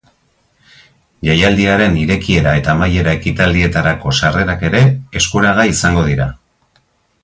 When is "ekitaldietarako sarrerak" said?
3.19-4.67